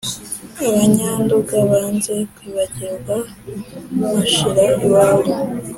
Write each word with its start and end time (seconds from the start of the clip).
-abanyanduga 0.67 1.55
banze 1.69 2.15
kwibagirwa 2.33 3.15
mashira 3.99 4.65
wabo: 4.91 5.33